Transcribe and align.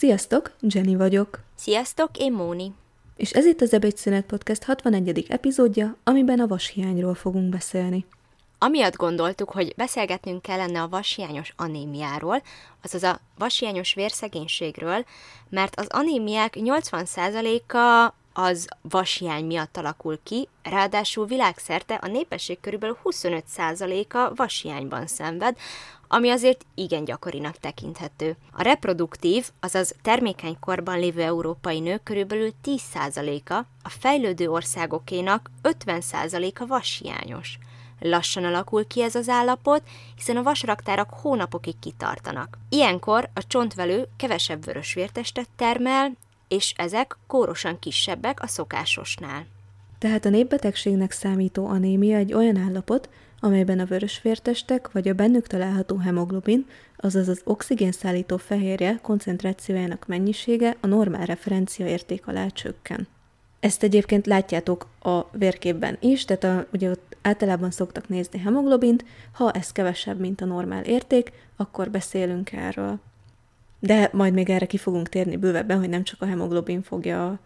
Sziasztok, 0.00 0.52
Jenny 0.60 0.96
vagyok. 0.96 1.40
Sziasztok, 1.54 2.10
én 2.18 2.32
Móni. 2.32 2.72
És 3.16 3.30
ez 3.30 3.44
itt 3.44 3.60
az 3.60 3.72
Ebédszünet 3.72 4.24
Podcast 4.24 4.62
61. 4.62 5.26
epizódja, 5.28 5.96
amiben 6.04 6.40
a 6.40 6.46
vashiányról 6.46 7.14
fogunk 7.14 7.48
beszélni. 7.48 8.06
Amiatt 8.58 8.96
gondoltuk, 8.96 9.50
hogy 9.50 9.74
beszélgetnünk 9.76 10.42
kellene 10.42 10.82
a 10.82 10.88
vashiányos 10.88 11.52
anémiáról, 11.56 12.42
azaz 12.82 13.02
a 13.02 13.20
vashiányos 13.38 13.94
vérszegénységről, 13.94 15.04
mert 15.48 15.80
az 15.80 15.86
anémiák 15.90 16.54
80%-a 16.56 18.14
az 18.32 18.68
vashiány 18.80 19.44
miatt 19.44 19.76
alakul 19.76 20.18
ki, 20.22 20.48
ráadásul 20.62 21.26
világszerte 21.26 21.94
a 21.94 22.06
népesség 22.06 22.60
körülbelül 22.60 22.98
25%-a 23.04 24.34
vashiányban 24.34 25.06
szenved, 25.06 25.56
ami 26.08 26.30
azért 26.30 26.66
igen 26.74 27.04
gyakorinak 27.04 27.56
tekinthető. 27.56 28.36
A 28.52 28.62
reproduktív, 28.62 29.48
azaz 29.60 29.94
termékeny 30.02 30.56
korban 30.60 30.98
lévő 30.98 31.22
európai 31.22 31.80
nők 31.80 32.02
körülbelül 32.02 32.52
10%-a, 32.64 33.54
a 33.82 33.88
fejlődő 33.88 34.50
országokénak 34.50 35.50
50%-a 35.62 36.66
vashiányos. 36.66 37.58
Lassan 38.00 38.44
alakul 38.44 38.86
ki 38.86 39.02
ez 39.02 39.14
az 39.14 39.28
állapot, 39.28 39.82
hiszen 40.16 40.36
a 40.36 40.42
vasraktárak 40.42 41.10
hónapokig 41.10 41.78
kitartanak. 41.78 42.58
Ilyenkor 42.68 43.28
a 43.34 43.46
csontvelő 43.46 44.08
kevesebb 44.16 44.64
vörösvértestet 44.64 45.48
termel, 45.56 46.12
és 46.50 46.74
ezek 46.76 47.16
kórosan 47.26 47.78
kisebbek 47.78 48.42
a 48.42 48.46
szokásosnál. 48.46 49.46
Tehát 49.98 50.24
a 50.24 50.28
népbetegségnek 50.28 51.10
számító 51.10 51.66
anémia 51.66 52.16
egy 52.16 52.32
olyan 52.32 52.56
állapot, 52.56 53.08
amelyben 53.40 53.78
a 53.78 53.84
vörösvértestek 53.84 54.92
vagy 54.92 55.08
a 55.08 55.14
bennük 55.14 55.46
található 55.46 55.96
hemoglobin, 55.96 56.66
azaz 56.96 57.28
az 57.28 57.40
oxigénszállító 57.44 58.36
fehérje 58.36 58.98
koncentrációjának 59.02 60.06
mennyisége 60.06 60.76
a 60.80 60.86
normál 60.86 61.26
referencia 61.26 61.86
érték 61.86 62.26
alá 62.26 62.46
csökken. 62.46 63.08
Ezt 63.60 63.82
egyébként 63.82 64.26
látjátok 64.26 64.86
a 65.00 65.20
vérképben 65.32 65.96
is, 66.00 66.24
tehát 66.24 66.44
a, 66.44 66.66
ugye 66.72 66.90
ott 66.90 67.16
általában 67.22 67.70
szoktak 67.70 68.08
nézni 68.08 68.38
hemoglobint, 68.38 69.04
ha 69.32 69.50
ez 69.50 69.72
kevesebb, 69.72 70.20
mint 70.20 70.40
a 70.40 70.44
normál 70.44 70.84
érték, 70.84 71.32
akkor 71.56 71.90
beszélünk 71.90 72.52
erről. 72.52 72.98
De 73.80 74.10
majd 74.12 74.32
még 74.32 74.50
erre 74.50 74.66
ki 74.66 74.76
fogunk 74.76 75.08
térni 75.08 75.36
bővebben, 75.36 75.78
hogy 75.78 75.88
nem 75.88 76.02
csak 76.02 76.22
a 76.22 76.26
hemoglobin 76.26 76.82
fogja 76.82 77.40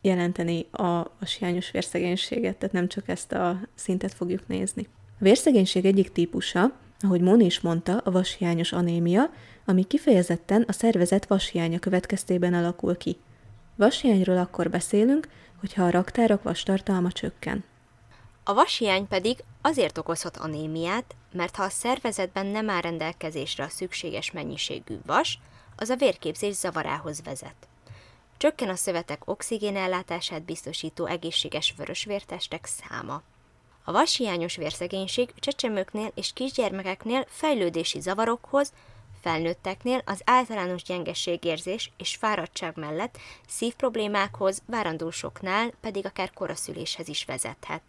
jelenteni 0.00 0.66
a, 0.70 0.98
a 0.98 1.24
siányos 1.24 1.70
vérszegénységet, 1.70 2.56
tehát 2.56 2.74
nem 2.74 2.88
csak 2.88 3.08
ezt 3.08 3.32
a 3.32 3.60
szintet 3.74 4.14
fogjuk 4.14 4.48
nézni. 4.48 4.88
A 5.06 5.24
vérszegénység 5.24 5.84
egyik 5.84 6.12
típusa, 6.12 6.72
ahogy 7.00 7.20
Móni 7.20 7.44
is 7.44 7.60
mondta, 7.60 8.00
a 8.04 8.10
vashiányos 8.10 8.72
anémia, 8.72 9.30
ami 9.64 9.84
kifejezetten 9.84 10.64
a 10.68 10.72
szervezet 10.72 11.26
vashiánya 11.26 11.78
következtében 11.78 12.54
alakul 12.54 12.96
ki. 12.96 13.16
Vashiányról 13.76 14.38
akkor 14.38 14.70
beszélünk, 14.70 15.28
hogyha 15.60 15.84
a 15.84 15.90
raktárok 15.90 16.42
vastartalma 16.42 17.12
csökken. 17.12 17.64
A 18.44 18.54
vashiány 18.54 19.08
pedig 19.08 19.44
azért 19.62 19.98
okozhat 19.98 20.36
anémiát, 20.36 21.14
mert 21.32 21.56
ha 21.56 21.62
a 21.62 21.68
szervezetben 21.68 22.46
nem 22.46 22.70
áll 22.70 22.80
rendelkezésre 22.80 23.64
a 23.64 23.68
szükséges 23.68 24.30
mennyiségű 24.30 24.96
vas, 25.06 25.38
az 25.76 25.88
a 25.88 25.96
vérképzés 25.96 26.54
zavarához 26.54 27.22
vezet. 27.22 27.68
Csökken 28.36 28.68
a 28.68 28.76
szövetek 28.76 29.22
oxigénellátását 29.24 30.42
biztosító 30.42 31.06
egészséges 31.06 31.74
vörösvértestek 31.76 32.66
száma. 32.66 33.22
A 33.84 33.92
vashiányos 33.92 34.56
vérszegénység 34.56 35.34
csecsemőknél 35.34 36.12
és 36.14 36.32
kisgyermekeknél 36.32 37.24
fejlődési 37.28 38.00
zavarokhoz, 38.00 38.72
felnőtteknél 39.20 40.02
az 40.04 40.20
általános 40.24 40.82
gyengességérzés 40.82 41.92
és 41.96 42.16
fáradtság 42.16 42.76
mellett 42.76 43.18
szívproblémákhoz, 43.48 44.62
várandósoknál 44.66 45.72
pedig 45.80 46.06
akár 46.06 46.32
koraszüléshez 46.32 47.08
is 47.08 47.24
vezethet. 47.24 47.82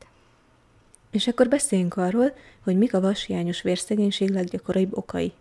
És 1.11 1.27
akkor 1.27 1.47
beszéljünk 1.47 1.97
arról, 1.97 2.33
hogy 2.63 2.77
mik 2.77 2.93
a 2.93 3.01
vashiányos 3.01 3.61
vérszegénység 3.61 4.29
leggyakoribb 4.29 4.97
okai. 4.97 5.33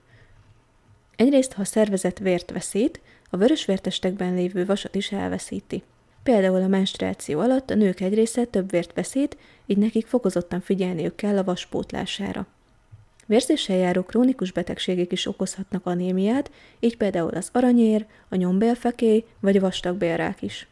Egyrészt, 1.16 1.52
ha 1.52 1.60
a 1.60 1.64
szervezet 1.64 2.18
vért 2.18 2.50
veszít, 2.50 3.00
a 3.30 3.36
vörösvértestekben 3.36 4.34
lévő 4.34 4.64
vasat 4.64 4.94
is 4.94 5.12
elveszíti. 5.12 5.82
Például 6.22 6.62
a 6.62 6.66
menstruáció 6.66 7.40
alatt 7.40 7.70
a 7.70 7.74
nők 7.74 8.00
egy 8.00 8.14
része 8.14 8.44
több 8.44 8.70
vért 8.70 8.92
veszít, 8.94 9.36
így 9.66 9.78
nekik 9.78 10.06
fokozottan 10.06 10.60
figyelniük 10.60 11.14
kell 11.14 11.38
a 11.38 11.44
vaspótlására. 11.44 12.46
Vérzéssel 13.26 13.76
járó 13.76 14.02
krónikus 14.02 14.52
betegségek 14.52 15.12
is 15.12 15.26
okozhatnak 15.26 15.86
anémiát, 15.86 16.50
így 16.80 16.96
például 16.96 17.34
az 17.34 17.48
aranyér, 17.52 18.06
a 18.28 18.36
nyombélfekély 18.36 19.24
vagy 19.40 19.56
a 19.56 19.60
vastagbélrák 19.60 20.42
is. 20.42 20.66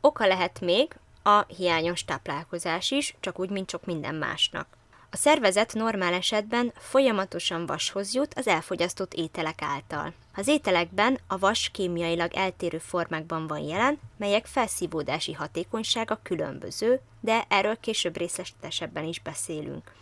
Oka 0.00 0.26
lehet 0.26 0.60
még 0.60 0.96
a 1.22 1.44
hiányos 1.56 2.04
táplálkozás 2.04 2.90
is, 2.90 3.16
csak 3.20 3.38
úgy, 3.38 3.50
mint 3.50 3.70
sok 3.70 3.86
minden 3.86 4.14
másnak. 4.14 4.66
A 5.10 5.16
szervezet 5.16 5.74
normál 5.74 6.14
esetben 6.14 6.72
folyamatosan 6.76 7.66
vashoz 7.66 8.14
jut 8.14 8.34
az 8.34 8.46
elfogyasztott 8.46 9.14
ételek 9.14 9.62
által. 9.62 10.12
Az 10.34 10.48
ételekben 10.48 11.18
a 11.26 11.38
vas 11.38 11.70
kémiailag 11.72 12.34
eltérő 12.34 12.78
formákban 12.78 13.46
van 13.46 13.60
jelen, 13.60 13.98
melyek 14.16 14.46
felszívódási 14.46 15.32
hatékonysága 15.32 16.20
különböző, 16.22 17.00
de 17.20 17.44
erről 17.48 17.80
később 17.80 18.16
részletesebben 18.16 19.04
is 19.04 19.20
beszélünk. 19.20 19.92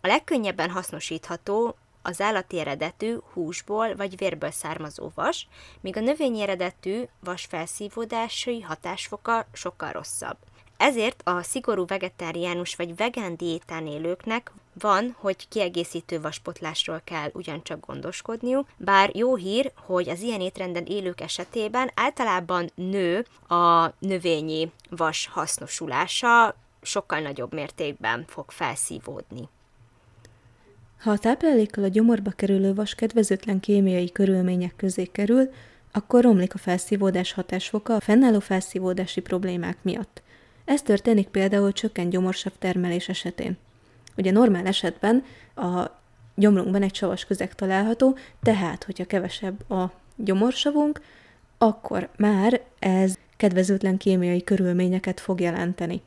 A 0.00 0.06
legkönnyebben 0.06 0.70
hasznosítható 0.70 1.76
az 2.02 2.20
állati 2.20 2.58
eredetű 2.58 3.16
húsból 3.32 3.96
vagy 3.96 4.16
vérből 4.16 4.50
származó 4.50 5.10
vas, 5.14 5.48
míg 5.80 5.96
a 5.96 6.00
növényi 6.00 6.40
eredetű 6.40 7.02
vas 7.20 7.44
felszívódási 7.44 8.60
hatásfoka 8.60 9.46
sokkal 9.52 9.92
rosszabb. 9.92 10.36
Ezért 10.76 11.22
a 11.24 11.42
szigorú 11.42 11.86
vegetáriánus 11.86 12.76
vagy 12.76 12.96
vegán 12.96 13.36
diétán 13.36 13.86
élőknek 13.86 14.52
van, 14.80 15.16
hogy 15.18 15.48
kiegészítő 15.48 16.20
vaspotlásról 16.20 17.00
kell 17.04 17.30
ugyancsak 17.32 17.86
gondoskodniuk, 17.86 18.68
bár 18.76 19.16
jó 19.16 19.36
hír, 19.36 19.72
hogy 19.74 20.08
az 20.08 20.20
ilyen 20.20 20.40
étrenden 20.40 20.84
élők 20.84 21.20
esetében 21.20 21.90
általában 21.94 22.70
nő 22.74 23.26
a 23.48 23.92
növényi 23.98 24.72
vas 24.90 25.28
hasznosulása, 25.32 26.56
sokkal 26.82 27.20
nagyobb 27.20 27.52
mértékben 27.52 28.24
fog 28.26 28.50
felszívódni. 28.50 29.48
Ha 31.00 31.10
a 31.10 31.18
táplálékkal 31.18 31.84
a 31.84 31.88
gyomorba 31.88 32.30
kerülő 32.30 32.74
vas 32.74 32.94
kedvezőtlen 32.94 33.60
kémiai 33.60 34.12
körülmények 34.12 34.76
közé 34.76 35.04
kerül, 35.04 35.50
akkor 35.92 36.22
romlik 36.22 36.54
a 36.54 36.58
felszívódás 36.58 37.32
hatásfoka 37.32 37.94
a 37.94 38.00
fennálló 38.00 38.40
felszívódási 38.40 39.20
problémák 39.20 39.78
miatt. 39.82 40.22
Ez 40.64 40.82
történik 40.82 41.28
például 41.28 41.72
csökkent 41.72 42.10
gyomorsav 42.10 42.52
termelés 42.58 43.08
esetén. 43.08 43.56
Ugye 44.16 44.30
normál 44.30 44.66
esetben 44.66 45.24
a 45.54 45.90
gyomrunkban 46.34 46.82
egy 46.82 46.94
savas 46.94 47.24
közeg 47.24 47.54
található, 47.54 48.16
tehát, 48.42 48.84
hogyha 48.84 49.04
kevesebb 49.04 49.70
a 49.70 49.92
gyomorsavunk, 50.16 51.00
akkor 51.58 52.08
már 52.16 52.60
ez 52.78 53.14
kedvezőtlen 53.36 53.96
kémiai 53.96 54.44
körülményeket 54.44 55.20
fog 55.20 55.40
jelenteni. 55.40 56.02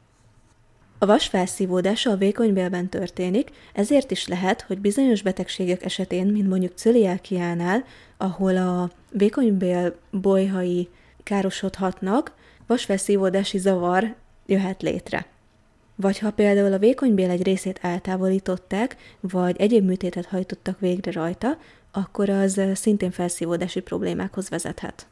A 1.00 1.06
vas 1.06 1.28
felszívódása 1.28 2.12
a 2.12 2.16
vékonybélben 2.16 2.90
történik, 2.90 3.50
ezért 3.74 4.12
is 4.12 4.28
lehet, 4.28 4.62
hogy 4.62 4.80
bizonyos 4.80 5.22
betegségek 5.22 5.86
esetén, 5.86 6.28
mint 6.28 6.50
mondjuk 6.50 6.76
cöliákiánál, 6.76 7.84
ahol 8.18 8.58
a 8.58 8.92
vékonybél 9.12 9.96
bolyhai 10.12 10.90
károsodhatnak, 11.24 12.34
vasfelszívódási 12.68 13.58
zavar 13.58 14.16
jöhet 14.48 14.82
létre. 14.82 15.26
Vagy 15.96 16.20
ha 16.20 16.32
például 16.32 16.74
a 16.74 16.78
vékonybél 16.78 17.30
egy 17.30 17.44
részét 17.44 17.80
eltávolították, 17.82 18.96
vagy 19.20 19.60
egyéb 19.60 19.86
műtétet 19.86 20.26
hajtottak 20.26 20.80
végre 20.80 21.12
rajta, 21.12 21.58
akkor 21.92 22.30
az 22.30 22.62
szintén 22.74 23.12
felszívódási 23.12 23.80
problémákhoz 23.80 24.50
vezethet. 24.50 25.08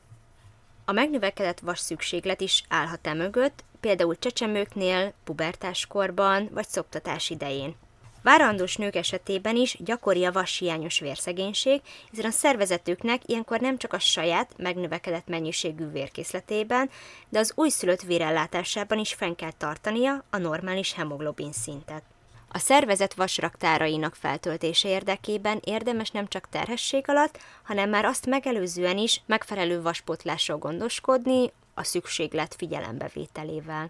A 0.86 0.92
megnövekedett 0.92 1.60
vas 1.60 1.80
szükséglet 1.80 2.42
is 2.42 2.64
állhat 2.70 3.08
e 3.08 3.14
mögött, 3.14 3.64
például 3.80 4.20
csecsemőknél, 4.20 5.14
pubertáskorban 5.24 6.50
vagy 6.54 6.68
szoptatás 6.68 7.30
idején. 7.30 7.76
Várandós 8.26 8.76
nők 8.76 8.96
esetében 8.96 9.56
is 9.56 9.78
gyakori 9.80 10.26
a 10.26 10.32
vashiányos 10.32 11.00
vérszegénység, 11.00 11.82
hiszen 12.10 12.26
a 12.26 12.34
szervezetüknek 12.34 13.22
ilyenkor 13.26 13.60
nem 13.60 13.78
csak 13.78 13.94
a 13.94 14.00
saját 14.00 14.54
megnövekedett 14.58 15.28
mennyiségű 15.28 15.86
vérkészletében, 15.88 16.90
de 17.30 17.40
az 17.40 17.52
újszülött 17.56 18.02
vérellátásában 18.02 19.00
is 19.00 19.14
fenn 19.14 19.36
kell 19.36 19.52
tartania 19.52 20.24
a 20.30 20.38
normális 20.38 20.94
hemoglobin 20.94 21.52
szintet. 21.52 22.04
A 22.48 22.58
szervezet 22.58 23.14
vasraktárainak 23.14 24.16
feltöltése 24.16 24.90
érdekében 24.90 25.60
érdemes 25.64 26.12
nem 26.12 26.28
csak 26.28 26.50
terhesség 26.50 27.04
alatt, 27.08 27.40
hanem 27.64 27.90
már 27.90 28.06
azt 28.06 28.26
megelőzően 28.26 28.98
is 28.98 29.22
megfelelő 29.26 29.82
vaspótlásról 29.82 30.58
gondoskodni 30.58 31.52
a 31.74 31.84
szükséglet 31.84 32.56
figyelembevételével. 32.58 33.90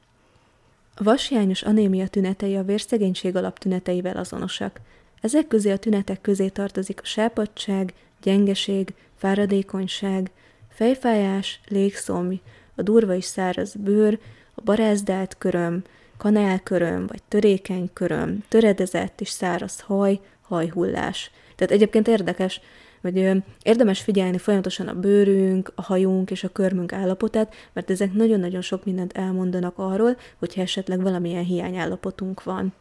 A 0.97 1.03
vashiányos 1.03 1.61
anémia 1.61 2.07
tünetei 2.07 2.55
a 2.55 2.63
vérszegénység 2.63 3.35
alaptüneteivel 3.35 4.17
azonosak. 4.17 4.79
Ezek 5.21 5.47
közé 5.47 5.71
a 5.71 5.77
tünetek 5.77 6.21
közé 6.21 6.47
tartozik 6.47 7.01
a 7.01 7.05
sápadság, 7.05 7.93
gyengeség, 8.21 8.93
fáradékonyság, 9.15 10.31
fejfájás, 10.69 11.59
légszomj, 11.67 12.41
a 12.75 12.81
durva 12.81 13.15
és 13.15 13.25
száraz 13.25 13.75
bőr, 13.75 14.19
a 14.55 14.61
barázdált 14.61 15.37
köröm, 15.37 15.83
kanálköröm, 16.17 17.07
vagy 17.07 17.23
törékeny 17.27 17.89
köröm, 17.93 18.43
töredezett 18.47 19.21
és 19.21 19.29
száraz 19.29 19.79
haj, 19.79 20.19
hajhullás. 20.41 21.31
Tehát 21.55 21.73
egyébként 21.73 22.07
érdekes, 22.07 22.61
hogy 23.11 23.43
érdemes 23.63 24.01
figyelni 24.01 24.37
folyamatosan 24.37 24.87
a 24.87 24.99
bőrünk, 24.99 25.71
a 25.75 25.81
hajunk 25.81 26.31
és 26.31 26.43
a 26.43 26.49
körmünk 26.49 26.93
állapotát, 26.93 27.53
mert 27.73 27.89
ezek 27.89 28.13
nagyon-nagyon 28.13 28.61
sok 28.61 28.85
mindent 28.85 29.17
elmondanak 29.17 29.77
arról, 29.77 30.17
hogyha 30.39 30.61
esetleg 30.61 31.01
valamilyen 31.01 31.43
hiányállapotunk 31.43 32.43
van. 32.43 32.73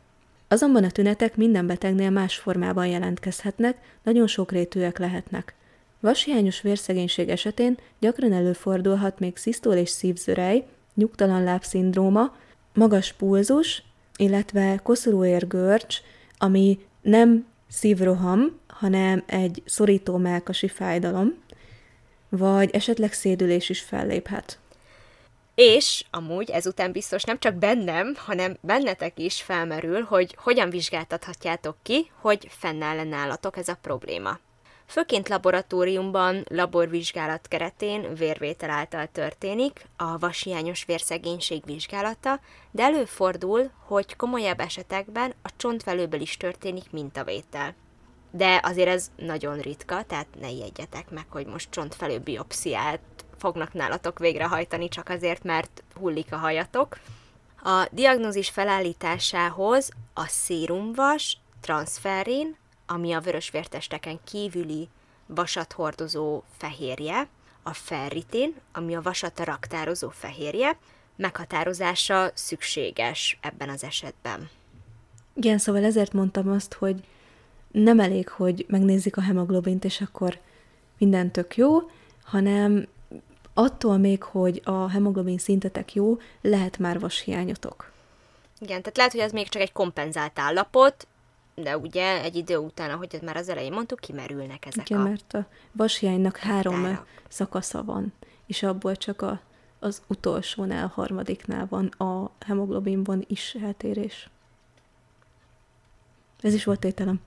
Azonban 0.48 0.84
a 0.84 0.90
tünetek 0.90 1.36
minden 1.36 1.66
betegnél 1.66 2.10
más 2.10 2.36
formában 2.36 2.86
jelentkezhetnek, 2.86 3.76
nagyon 4.02 4.26
sokrétűek 4.26 4.98
lehetnek. 4.98 5.54
Vashiányos 6.00 6.60
vérszegénység 6.60 7.28
esetén 7.28 7.76
gyakran 8.00 8.32
előfordulhat 8.32 9.18
még 9.18 9.36
szisztól 9.36 9.74
és 9.74 9.88
szívzörej, 9.88 10.66
nyugtalan 10.94 11.42
lábszindróma, 11.42 12.36
magas 12.74 13.12
pulzus, 13.12 13.82
illetve 14.16 14.80
koszorúérgörcs, 14.82 16.00
ami 16.38 16.78
nem 17.02 17.46
szívroham, 17.68 18.58
hanem 18.78 19.22
egy 19.26 19.62
szorító 19.64 20.16
melkasi 20.16 20.68
fájdalom, 20.68 21.42
vagy 22.28 22.70
esetleg 22.72 23.12
szédülés 23.12 23.68
is 23.68 23.80
felléphet. 23.80 24.58
És 25.54 26.04
amúgy 26.10 26.50
ezután 26.50 26.92
biztos 26.92 27.22
nem 27.22 27.38
csak 27.38 27.54
bennem, 27.54 28.14
hanem 28.16 28.56
bennetek 28.60 29.18
is 29.18 29.42
felmerül, 29.42 30.02
hogy 30.02 30.36
hogyan 30.38 30.70
vizsgáltathatjátok 30.70 31.76
ki, 31.82 32.10
hogy 32.20 32.46
fennáll 32.50 33.04
nálatok 33.04 33.56
ez 33.56 33.68
a 33.68 33.78
probléma. 33.82 34.38
Főként 34.86 35.28
laboratóriumban, 35.28 36.44
laborvizsgálat 36.48 37.48
keretén 37.48 38.14
vérvétel 38.14 38.70
által 38.70 39.08
történik 39.12 39.86
a 39.96 40.18
vashiányos 40.18 40.84
vérszegénység 40.84 41.62
vizsgálata, 41.64 42.40
de 42.70 42.82
előfordul, 42.82 43.70
hogy 43.86 44.16
komolyabb 44.16 44.60
esetekben 44.60 45.34
a 45.42 45.48
csontvelőből 45.56 46.20
is 46.20 46.36
történik 46.36 46.90
mintavétel. 46.90 47.74
De 48.36 48.60
azért 48.62 48.88
ez 48.88 49.10
nagyon 49.16 49.58
ritka, 49.58 50.02
tehát 50.02 50.26
ne 50.40 50.50
ijedjetek 50.50 51.10
meg, 51.10 51.24
hogy 51.28 51.46
most 51.46 51.70
csontfelő 51.70 52.18
biopsziát 52.18 53.00
fognak 53.38 53.72
nálatok 53.72 54.18
végrehajtani 54.18 54.88
csak 54.88 55.08
azért, 55.08 55.42
mert 55.42 55.82
hullik 55.94 56.32
a 56.32 56.36
hajatok. 56.36 56.98
A 57.62 57.86
diagnózis 57.90 58.50
felállításához 58.50 59.90
a 60.14 60.26
szérumvas, 60.26 61.38
transferin, 61.60 62.56
ami 62.86 63.12
a 63.12 63.20
vörösvértesteken 63.20 64.18
kívüli 64.24 64.88
vasat 65.26 65.72
hordozó 65.72 66.42
fehérje, 66.56 67.28
a 67.62 67.72
ferritin, 67.72 68.54
ami 68.72 68.94
a 68.94 69.02
vasat 69.02 69.40
raktározó 69.40 70.08
fehérje, 70.08 70.78
meghatározása 71.16 72.30
szükséges 72.34 73.38
ebben 73.40 73.68
az 73.68 73.84
esetben. 73.84 74.50
Igen, 75.34 75.58
szóval 75.58 75.84
ezért 75.84 76.12
mondtam 76.12 76.48
azt, 76.48 76.72
hogy 76.74 77.04
nem 77.74 78.00
elég, 78.00 78.28
hogy 78.28 78.64
megnézzük 78.68 79.16
a 79.16 79.20
hemoglobint, 79.20 79.84
és 79.84 80.00
akkor 80.00 80.38
minden 80.98 81.30
tök 81.30 81.56
jó, 81.56 81.90
hanem 82.24 82.86
attól 83.54 83.96
még, 83.96 84.22
hogy 84.22 84.60
a 84.64 84.88
hemoglobin 84.90 85.38
szintetek 85.38 85.94
jó, 85.94 86.18
lehet 86.40 86.78
már 86.78 87.00
vashiányotok. 87.00 87.92
Igen, 88.58 88.80
tehát 88.80 88.96
lehet, 88.96 89.12
hogy 89.12 89.20
ez 89.20 89.32
még 89.32 89.48
csak 89.48 89.62
egy 89.62 89.72
kompenzált 89.72 90.38
állapot, 90.38 91.06
de 91.54 91.78
ugye 91.78 92.22
egy 92.22 92.36
idő 92.36 92.56
után, 92.56 92.90
ahogy 92.90 93.18
már 93.22 93.36
az 93.36 93.48
elején 93.48 93.72
mondtuk, 93.72 94.00
kimerülnek 94.00 94.66
ezek 94.66 94.90
Igen, 94.90 95.02
a... 95.02 95.04
mert 95.04 95.34
a 95.34 95.46
vashiánynak 95.72 96.36
három 96.36 96.98
szakasza 97.28 97.84
van, 97.84 98.12
és 98.46 98.62
abból 98.62 98.96
csak 98.96 99.22
a, 99.22 99.40
az 99.78 100.02
utolsónál, 100.06 100.84
a 100.84 100.92
harmadiknál 100.94 101.66
van 101.70 101.86
a 101.86 102.30
hemoglobinban 102.46 103.24
is 103.26 103.56
eltérés. 103.62 104.28
Ez 106.44 106.54
is 106.54 106.64
volt 106.64 106.80
tételem. 106.80 107.20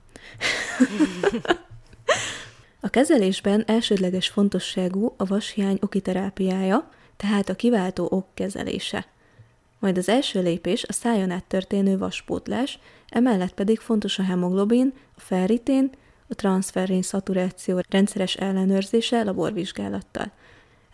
a 2.80 2.88
kezelésben 2.88 3.64
elsődleges 3.66 4.28
fontosságú 4.28 5.14
a 5.16 5.24
vashiány 5.24 5.78
okiterápiája, 5.80 6.90
tehát 7.16 7.48
a 7.48 7.54
kiváltó 7.54 8.08
ok 8.10 8.26
kezelése. 8.34 9.06
Majd 9.78 9.98
az 9.98 10.08
első 10.08 10.42
lépés 10.42 10.84
a 10.84 10.92
szájon 10.92 11.30
át 11.30 11.44
történő 11.44 11.98
vaspótlás, 11.98 12.78
emellett 13.08 13.54
pedig 13.54 13.78
fontos 13.78 14.18
a 14.18 14.22
hemoglobin, 14.22 14.92
a 15.16 15.20
ferritén, 15.20 15.90
a 16.28 16.34
transferrin 16.34 17.02
szaturáció 17.02 17.80
rendszeres 17.88 18.34
ellenőrzése 18.34 19.22
laborvizsgálattal. 19.22 20.32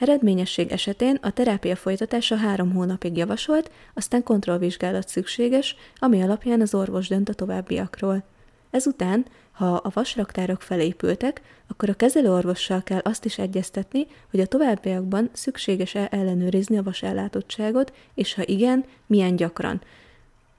Eredményesség 0.04 0.72
esetén 0.72 1.18
a 1.22 1.30
terápia 1.30 1.76
folytatása 1.76 2.36
három 2.36 2.72
hónapig 2.72 3.16
javasolt, 3.16 3.70
aztán 3.94 4.22
kontrollvizsgálat 4.22 5.08
szükséges, 5.08 5.76
ami 5.96 6.22
alapján 6.22 6.60
az 6.60 6.74
orvos 6.74 7.08
dönt 7.08 7.28
a 7.28 7.34
továbbiakról. 7.34 8.24
Ezután, 8.70 9.26
ha 9.52 9.74
a 9.74 9.90
vasraktárok 9.94 10.62
felépültek, 10.62 11.42
akkor 11.68 11.88
a 11.88 11.94
kezelőorvossal 11.94 12.82
kell 12.82 13.00
azt 13.04 13.24
is 13.24 13.38
egyeztetni, 13.38 14.06
hogy 14.30 14.40
a 14.40 14.46
továbbiakban 14.46 15.30
szükséges-e 15.32 16.08
ellenőrizni 16.10 16.78
a 16.78 16.82
vasellátottságot, 16.82 17.92
és 18.14 18.34
ha 18.34 18.42
igen, 18.46 18.84
milyen 19.06 19.36
gyakran. 19.36 19.82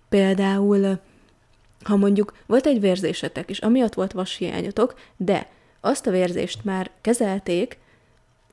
Például, 0.09 0.99
ha 1.83 1.95
mondjuk 1.95 2.33
volt 2.45 2.65
egy 2.65 2.79
vérzésetek, 2.79 3.49
és 3.49 3.59
amiatt 3.59 3.93
volt 3.93 4.11
vashiányotok, 4.11 4.93
de 5.17 5.49
azt 5.81 6.07
a 6.07 6.11
vérzést 6.11 6.63
már 6.63 6.91
kezelték, 7.01 7.79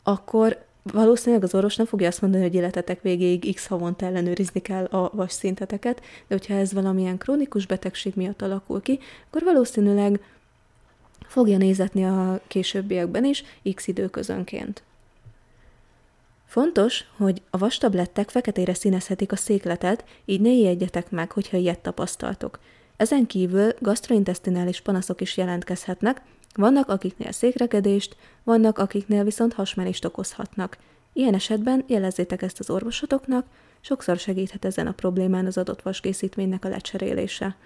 akkor 0.03 0.71
valószínűleg 0.83 1.45
az 1.45 1.55
orvos 1.55 1.77
nem 1.77 1.87
fogja 1.87 2.09
azt 2.09 2.21
mondani, 2.21 2.43
hogy 2.43 2.55
életetek 2.55 3.03
végéig 3.03 3.55
x 3.55 3.67
havonta 3.67 4.07
ellenőrizni 4.07 4.61
kell 4.61 4.85
a 4.85 5.11
vas 5.15 5.33
szinteteket, 5.33 6.01
de 6.01 6.35
hogyha 6.35 6.55
ez 6.55 6.73
valamilyen 6.73 7.19
krónikus 7.19 7.67
betegség 7.67 8.13
miatt 8.17 8.43
alakul 8.43 8.83
ki, 8.83 8.99
akkor 9.27 9.43
valószínűleg 9.43 10.21
fogja 11.27 11.57
nézetni 11.57 12.05
a 12.05 12.41
későbbiekben 12.47 13.25
is 13.25 13.45
x 13.75 13.87
időközönként. 13.87 14.83
Fontos, 16.47 17.05
hogy 17.17 17.43
a 17.51 17.59
vastablettek 17.59 18.31
feketére 18.31 18.75
színezhetik 18.75 19.33
a 19.33 19.37
székletet, 19.37 20.05
így 20.25 20.41
ne 20.41 20.51
ijedjetek 20.51 21.11
meg, 21.11 21.33
hogyha 21.33 21.57
ilyet 21.57 21.79
tapasztaltok. 21.79 22.59
Ezen 22.97 23.27
kívül 23.27 23.73
gastrointestinális 23.79 24.81
panaszok 24.81 25.21
is 25.21 25.37
jelentkezhetnek, 25.37 26.23
vannak, 26.55 26.89
akiknél 26.89 27.33
székrekedést, 27.33 28.17
vannak, 28.43 28.79
akiknél 28.79 29.25
viszont 29.25 29.53
hasmenést 29.53 30.05
okozhatnak. 30.05 30.79
Ilyen 31.13 31.35
esetben 31.35 31.85
jelezzétek 31.87 32.43
ezt 32.43 32.59
az 32.59 32.71
orvosotoknak, 32.71 33.47
sokszor 33.81 34.17
segíthet 34.17 34.65
ezen 34.65 34.87
a 34.87 34.93
problémán 34.93 35.47
az 35.47 35.59
adott 35.59 35.83
vaskészítménynek 35.83 36.65
a 36.65 36.69
lecserélése. 36.69 37.57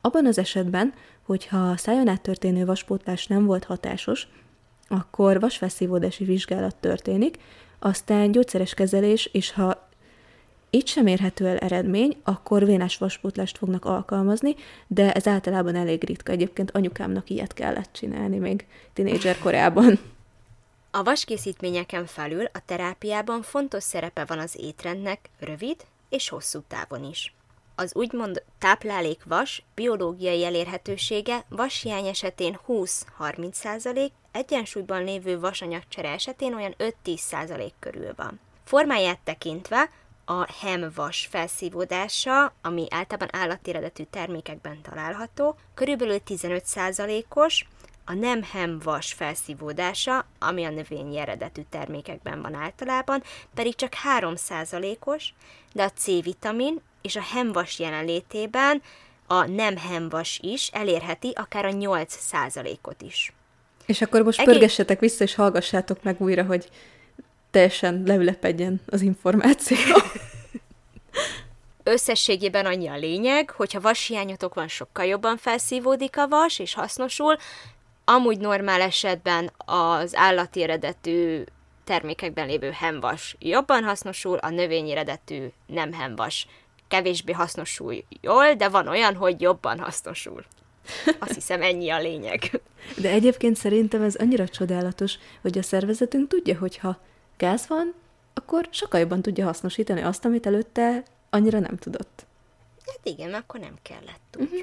Abban 0.00 0.26
az 0.26 0.38
esetben, 0.38 0.92
hogyha 1.22 1.58
a 1.58 1.76
szájon 1.76 2.08
át 2.08 2.22
történő 2.22 2.64
vaspótlás 2.64 3.26
nem 3.26 3.44
volt 3.46 3.64
hatásos, 3.64 4.28
akkor 4.88 5.40
vasfelszívódási 5.40 6.24
vizsgálat 6.24 6.76
történik, 6.76 7.38
aztán 7.78 8.30
gyógyszeres 8.30 8.74
kezelés, 8.74 9.26
és 9.32 9.52
ha 9.52 9.88
itt 10.74 10.86
sem 10.86 11.06
érhető 11.06 11.46
el 11.46 11.56
eredmény, 11.56 12.16
akkor 12.24 12.64
vénás 12.64 12.96
vaspótlást 12.96 13.58
fognak 13.58 13.84
alkalmazni, 13.84 14.54
de 14.86 15.12
ez 15.12 15.26
általában 15.26 15.74
elég 15.74 16.04
ritka. 16.04 16.32
Egyébként 16.32 16.70
anyukámnak 16.70 17.30
ilyet 17.30 17.54
kellett 17.54 17.92
csinálni 17.92 18.38
még 18.38 18.66
tinédzser 18.92 19.38
korában. 19.38 19.98
A 20.90 21.02
vaskészítményeken 21.02 22.06
felül 22.06 22.44
a 22.44 22.62
terápiában 22.64 23.42
fontos 23.42 23.82
szerepe 23.82 24.24
van 24.24 24.38
az 24.38 24.56
étrendnek 24.60 25.30
rövid 25.40 25.76
és 26.08 26.28
hosszú 26.28 26.60
távon 26.68 27.04
is. 27.04 27.34
Az 27.74 27.94
úgymond 27.94 28.42
táplálékvas 28.58 29.62
biológiai 29.74 30.44
elérhetősége 30.44 31.44
vashiány 31.48 32.06
esetén 32.06 32.58
20-30%, 32.68 34.10
egyensúlyban 34.30 35.04
lévő 35.04 35.40
vasanyagcsere 35.40 36.08
esetén 36.08 36.54
olyan 36.54 36.74
5-10% 37.04 37.70
körül 37.78 38.12
van. 38.16 38.40
Formáját 38.64 39.18
tekintve 39.24 39.90
a 40.24 40.52
hemvas 40.60 41.28
felszívódása, 41.30 42.52
ami 42.62 42.86
általában 42.90 43.40
állati 43.40 43.70
eredetű 43.70 44.02
termékekben 44.10 44.82
található, 44.82 45.56
körülbelül 45.74 46.18
15%-os, 46.26 47.66
a 48.04 48.14
nem 48.14 48.42
hemvas 48.42 49.12
felszívódása, 49.12 50.26
ami 50.38 50.64
a 50.64 50.70
növényi 50.70 51.18
eredetű 51.18 51.62
termékekben 51.70 52.42
van 52.42 52.54
általában, 52.54 53.22
pedig 53.54 53.74
csak 53.74 53.92
3%-os, 54.18 55.32
de 55.72 55.82
a 55.82 55.90
C-vitamin 55.90 56.80
és 57.02 57.16
a 57.16 57.22
hemvas 57.32 57.78
jelenlétében 57.78 58.82
a 59.26 59.46
nem 59.46 59.76
hemvas 59.76 60.38
is 60.42 60.68
elérheti 60.68 61.32
akár 61.34 61.64
a 61.64 61.70
8%-ot 61.70 63.02
is. 63.02 63.32
És 63.86 64.02
akkor 64.02 64.22
most 64.22 64.38
Egész... 64.38 64.52
pörgessetek 64.52 65.00
vissza, 65.00 65.24
és 65.24 65.34
hallgassátok 65.34 66.02
meg 66.02 66.20
újra, 66.20 66.44
hogy 66.44 66.68
teljesen 67.52 68.02
leülepedjen 68.06 68.80
az 68.86 69.00
információ. 69.00 69.96
Összességében 71.82 72.66
annyi 72.66 72.88
a 72.88 72.96
lényeg, 72.96 73.50
hogyha 73.50 73.80
vashiányotok 73.80 74.54
van, 74.54 74.68
sokkal 74.68 75.04
jobban 75.04 75.36
felszívódik 75.36 76.18
a 76.18 76.28
vas, 76.28 76.58
és 76.58 76.74
hasznosul. 76.74 77.36
Amúgy 78.04 78.38
normál 78.38 78.80
esetben 78.80 79.50
az 79.56 80.16
állati 80.16 80.62
eredetű 80.62 81.42
termékekben 81.84 82.46
lévő 82.46 82.70
hemvas 82.70 83.36
jobban 83.38 83.84
hasznosul, 83.84 84.36
a 84.36 84.50
növényeredetű 84.50 85.46
nem 85.66 85.92
hemvas 85.92 86.46
kevésbé 86.88 87.32
hasznosul 87.32 88.04
jól, 88.20 88.54
de 88.54 88.68
van 88.68 88.88
olyan, 88.88 89.14
hogy 89.14 89.40
jobban 89.40 89.78
hasznosul. 89.78 90.44
Azt 91.18 91.34
hiszem, 91.34 91.62
ennyi 91.62 91.90
a 91.90 91.98
lényeg. 91.98 92.60
De 92.96 93.10
egyébként 93.10 93.56
szerintem 93.56 94.02
ez 94.02 94.14
annyira 94.14 94.48
csodálatos, 94.48 95.14
hogy 95.42 95.58
a 95.58 95.62
szervezetünk 95.62 96.28
tudja, 96.28 96.58
hogy 96.58 96.78
ha 96.78 97.00
gáz 97.42 97.66
van, 97.66 97.94
akkor 98.34 98.68
sokkal 98.70 99.00
jobban 99.00 99.22
tudja 99.22 99.44
hasznosítani 99.44 100.02
azt, 100.02 100.24
amit 100.24 100.46
előtte 100.46 101.02
annyira 101.30 101.58
nem 101.58 101.76
tudott. 101.76 102.26
Hát 102.86 103.00
igen, 103.02 103.34
akkor 103.34 103.60
nem 103.60 103.74
kellett 103.82 104.36
úgy. 104.38 104.44
Uh-huh. 104.44 104.60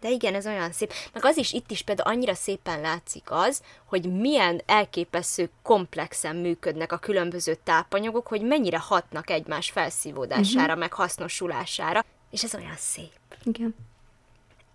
De 0.00 0.10
igen, 0.10 0.34
ez 0.34 0.46
olyan 0.46 0.72
szép. 0.72 0.92
Meg 1.12 1.24
az 1.24 1.36
is 1.36 1.52
itt 1.52 1.70
is 1.70 1.82
például 1.82 2.08
annyira 2.08 2.34
szépen 2.34 2.80
látszik 2.80 3.30
az, 3.30 3.62
hogy 3.84 4.12
milyen 4.12 4.62
elképesztő 4.66 5.50
komplexen 5.62 6.36
működnek 6.36 6.92
a 6.92 6.98
különböző 6.98 7.58
tápanyagok, 7.64 8.26
hogy 8.26 8.42
mennyire 8.42 8.78
hatnak 8.78 9.30
egymás 9.30 9.70
felszívódására, 9.70 10.62
uh-huh. 10.62 10.78
meg 10.78 10.92
hasznosulására, 10.92 12.04
és 12.30 12.44
ez 12.44 12.54
olyan 12.54 12.76
szép. 12.76 13.12
Igen. 13.44 13.74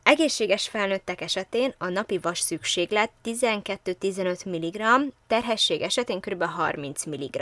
Egészséges 0.04 0.68
felnőttek 0.68 1.22
esetén 1.22 1.74
a 1.78 1.88
napi 1.88 2.18
vas 2.18 2.40
szükséglet 2.40 3.12
12-15 3.24 4.46
mg, 4.46 5.12
terhesség 5.28 5.82
esetén 5.82 6.20
kb. 6.20 6.44
30 6.44 7.06
mg. 7.06 7.38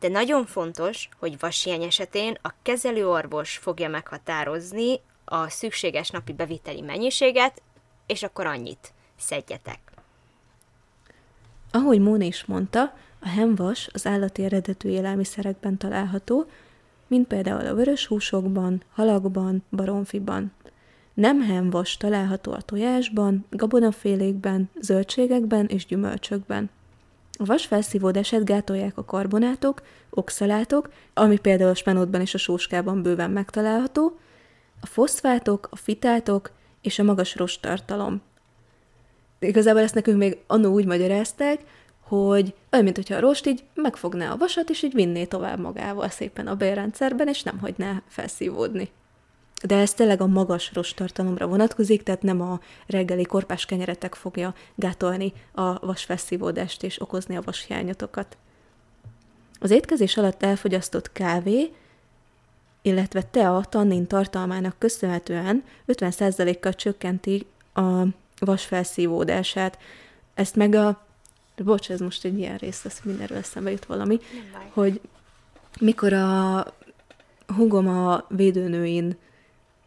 De 0.00 0.08
nagyon 0.08 0.46
fontos, 0.46 1.08
hogy 1.18 1.38
vashiány 1.38 1.82
esetén 1.82 2.38
a 2.42 2.54
kezelőorvos 2.62 3.56
fogja 3.56 3.88
meghatározni 3.88 5.00
a 5.24 5.48
szükséges 5.48 6.10
napi 6.10 6.32
beviteli 6.32 6.80
mennyiséget, 6.80 7.62
és 8.06 8.22
akkor 8.22 8.46
annyit 8.46 8.92
szedjetek. 9.18 9.78
Ahogy 11.70 12.00
Móni 12.00 12.26
is 12.26 12.44
mondta, 12.44 12.94
a 13.18 13.28
hemvas 13.28 13.88
az 13.92 14.06
állati 14.06 14.44
eredetű 14.44 14.88
élelmiszerekben 14.88 15.76
található, 15.76 16.46
mint 17.06 17.26
például 17.26 17.66
a 17.66 17.74
vörös 17.74 18.06
húsokban, 18.06 18.82
halakban, 18.94 19.64
baromfiban. 19.70 20.52
Nem 21.16 21.40
hemvas 21.40 21.96
található 21.96 22.52
a 22.52 22.60
tojásban, 22.60 23.46
gabonafélékben, 23.50 24.70
zöldségekben 24.80 25.66
és 25.66 25.86
gyümölcsökben. 25.86 26.70
A 27.38 27.44
vas 27.44 27.66
felszívódását 27.66 28.44
gátolják 28.44 28.98
a 28.98 29.04
karbonátok, 29.04 29.82
oxalátok, 30.10 30.92
ami 31.14 31.38
például 31.38 31.70
a 31.70 31.74
spenótban 31.74 32.20
és 32.20 32.34
a 32.34 32.38
sóskában 32.38 33.02
bőven 33.02 33.30
megtalálható, 33.30 34.18
a 34.80 34.86
foszfátok, 34.86 35.68
a 35.70 35.76
fitátok 35.76 36.50
és 36.82 36.98
a 36.98 37.02
magas 37.02 37.36
rostartalom. 37.36 38.22
Igazából 39.38 39.82
ezt 39.82 39.94
nekünk 39.94 40.18
még 40.18 40.38
annó 40.46 40.72
úgy 40.72 40.86
magyarázták, 40.86 41.60
hogy 42.00 42.54
olyan, 42.72 42.84
mint 42.84 42.98
a 42.98 43.20
rost 43.20 43.46
így 43.46 43.64
megfogná 43.74 44.32
a 44.32 44.36
vasat, 44.36 44.70
és 44.70 44.82
így 44.82 44.94
vinné 44.94 45.24
tovább 45.24 45.58
magával 45.58 46.08
szépen 46.08 46.46
a 46.46 46.54
bélrendszerben, 46.54 47.28
és 47.28 47.42
nem 47.42 47.58
hagyná 47.58 48.02
felszívódni. 48.08 48.90
De 49.66 49.76
ez 49.76 49.94
tényleg 49.94 50.20
a 50.20 50.26
magas 50.26 50.70
rostartalomra 50.74 51.46
vonatkozik, 51.46 52.02
tehát 52.02 52.22
nem 52.22 52.40
a 52.40 52.60
reggeli 52.86 53.24
korpás 53.24 53.66
kenyeretek 53.66 54.14
fogja 54.14 54.54
gátolni 54.74 55.32
a 55.52 55.86
vasfelszívódást 55.86 56.82
és 56.82 57.00
okozni 57.00 57.36
a 57.36 57.42
vashiányotokat. 57.44 58.36
Az 59.60 59.70
étkezés 59.70 60.16
alatt 60.16 60.42
elfogyasztott 60.42 61.12
kávé, 61.12 61.72
illetve 62.82 63.22
tea 63.22 63.60
tannin 63.68 64.06
tartalmának 64.06 64.78
köszönhetően 64.78 65.64
50%-kal 65.86 66.74
csökkenti 66.74 67.46
a 67.74 68.02
vasfelszívódását. 68.38 69.78
Ezt 70.34 70.56
meg 70.56 70.74
a... 70.74 71.04
Bocs, 71.56 71.90
ez 71.90 72.00
most 72.00 72.24
egy 72.24 72.38
ilyen 72.38 72.56
rész 72.56 72.84
lesz, 72.84 73.00
mindenről 73.04 73.38
eszembe 73.38 73.70
jut 73.70 73.84
valami, 73.84 74.20
hogy 74.72 75.00
mikor 75.80 76.12
a 76.12 76.66
hugom 77.46 77.88
a 77.88 78.24
védőnőin 78.28 79.16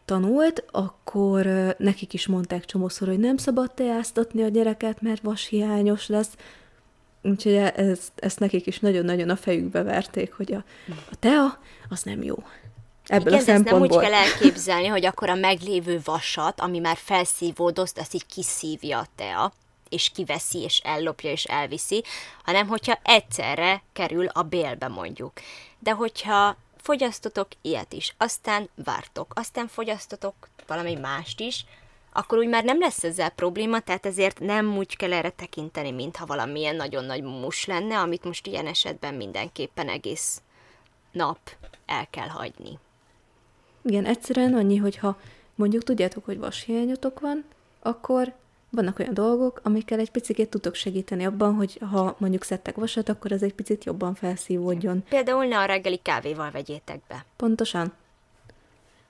tanult, 0.10 0.64
akkor 0.72 1.46
nekik 1.78 2.14
is 2.14 2.28
mondták 2.28 2.66
csomószor, 2.66 3.08
hogy 3.08 3.20
nem 3.20 3.38
szabad 3.38 3.72
teáztatni 3.72 4.44
a 4.44 4.48
gyereket, 4.48 5.02
mert 5.02 5.22
vashiányos 5.22 6.08
lesz. 6.08 6.30
Úgyhogy 7.22 7.54
e- 7.54 7.74
ezt, 7.76 8.12
ezt 8.16 8.40
nekik 8.40 8.66
is 8.66 8.80
nagyon-nagyon 8.80 9.30
a 9.30 9.36
fejükbe 9.36 9.84
verték, 9.84 10.34
hogy 10.34 10.54
a, 10.54 10.64
a 11.12 11.16
tea 11.20 11.60
az 11.90 12.04
nem 12.04 12.24
jó. 12.24 12.36
Ebből 13.06 13.34
Igen, 13.34 13.40
a 13.40 13.44
szempontból. 13.44 13.82
ezt 13.82 13.90
nem 13.90 14.00
úgy 14.00 14.04
kell 14.04 14.14
elképzelni, 14.14 14.88
hogy 14.88 15.06
akkor 15.06 15.30
a 15.30 15.36
meglévő 15.36 16.02
vasat, 16.04 16.60
ami 16.60 16.80
már 16.80 16.98
felszívódott, 16.98 17.98
azt 17.98 18.14
így 18.14 18.26
kiszívja 18.26 18.98
a 18.98 19.08
tea, 19.16 19.54
és 19.90 20.10
kiveszi, 20.10 20.60
és 20.60 20.82
ellopja, 20.84 21.32
és 21.32 21.44
elviszi, 21.44 22.04
hanem 22.44 22.68
hogyha 22.68 23.00
egyszerre 23.04 23.84
kerül 23.94 24.26
a 24.28 24.42
bélbe 24.42 24.88
mondjuk. 24.88 25.32
De 25.80 25.92
hogyha 25.92 26.58
fogyasztotok 26.82 27.48
ilyet 27.62 27.94
is, 27.94 28.16
aztán 28.18 28.70
vártok, 28.84 29.32
aztán 29.36 29.68
fogyasztotok 29.68 30.36
valami 30.68 30.96
mást 30.96 31.40
is, 31.40 31.66
akkor 32.14 32.38
úgy 32.38 32.48
már 32.48 32.64
nem 32.64 32.80
lesz 32.80 33.04
ezzel 33.04 33.30
probléma, 33.30 33.80
tehát 33.80 34.06
ezért 34.06 34.40
nem 34.40 34.78
úgy 34.78 34.96
kell 34.96 35.14
erre 35.14 35.30
tekinteni, 35.30 35.92
mintha 35.92 36.26
valamilyen 36.26 36.76
nagyon 36.76 37.06
nagy 37.06 37.24
mus 37.24 37.66
lenne, 37.66 38.00
amit 38.00 38.24
most 38.24 38.48
ilyen 38.48 38.68
esetben 38.68 39.14
mindenképpen 39.14 39.90
egész 39.90 40.42
nap 41.12 41.40
el 41.86 42.08
kell 42.10 42.28
hagyni. 42.28 42.80
Igen, 43.82 44.06
egyszerűen 44.06 44.54
annyi, 44.54 44.78
hogyha 44.78 45.20
mondjuk 45.56 45.84
tudjátok, 45.84 46.26
hogy 46.26 46.38
vashiányotok 46.38 47.20
van, 47.20 47.46
akkor 47.80 48.34
vannak 48.70 49.00
olyan 49.00 49.14
dolgok, 49.14 49.60
amikkel 49.64 50.00
egy 50.00 50.12
picit 50.12 50.50
tudok 50.50 50.76
segíteni 50.76 51.26
abban, 51.26 51.54
hogy 51.54 51.80
ha 51.92 52.16
mondjuk 52.20 52.44
szedtek 52.44 52.76
vasat, 52.76 53.10
akkor 53.10 53.32
az 53.32 53.44
egy 53.44 53.54
picit 53.54 53.86
jobban 53.86 54.16
felszívódjon. 54.16 55.04
Például 55.10 55.46
ne 55.46 55.58
a 55.58 55.66
reggeli 55.66 55.98
kávéval 55.98 56.52
vegyétek 56.52 57.00
be. 57.08 57.26
Pontosan. 57.36 57.94